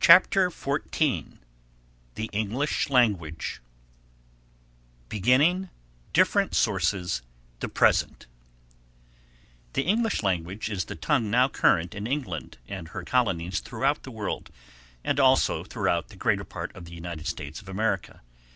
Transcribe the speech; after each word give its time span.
CHAPTER 0.00 0.50
XIV 0.50 1.38
ENGLISH 2.16 2.90
LANGUAGE 2.90 3.60
Beginning 5.08 5.68
Different 6.12 6.52
Sources 6.52 7.22
The 7.60 7.68
Present 7.68 8.26
The 9.74 9.82
English 9.82 10.24
language 10.24 10.68
is 10.68 10.86
the 10.86 10.96
tongue 10.96 11.30
now 11.30 11.46
current 11.46 11.94
in 11.94 12.08
England 12.08 12.58
and 12.66 12.88
her 12.88 13.04
colonies 13.04 13.60
throughout 13.60 14.02
the 14.02 14.10
world 14.10 14.50
and 15.04 15.20
also 15.20 15.62
throughout 15.62 16.08
the 16.08 16.16
greater 16.16 16.42
part 16.42 16.74
of 16.74 16.84
the 16.86 16.92
United 16.94 17.28
States 17.28 17.60
of 17.60 17.68
America. 17.68 18.20